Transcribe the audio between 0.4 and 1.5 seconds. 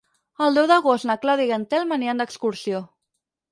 El deu d'agost na Clàudia